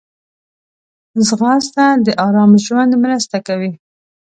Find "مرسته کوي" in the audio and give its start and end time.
3.03-3.71